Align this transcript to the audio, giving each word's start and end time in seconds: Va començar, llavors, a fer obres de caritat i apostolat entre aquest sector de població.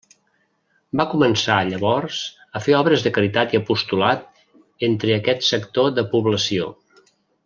Va 1.01 1.05
començar, 1.11 1.57
llavors, 1.73 2.21
a 2.59 2.63
fer 2.69 2.75
obres 2.79 3.05
de 3.07 3.11
caritat 3.19 3.53
i 3.57 3.61
apostolat 3.61 4.25
entre 4.91 5.17
aquest 5.19 5.47
sector 5.53 5.93
de 6.01 6.07
població. 6.19 6.71